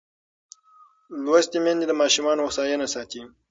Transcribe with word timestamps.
لوستې 1.23 1.57
میندې 1.63 1.85
د 1.87 1.93
ماشوم 2.01 2.25
هوساینه 2.45 2.87
ساتي. 2.93 3.21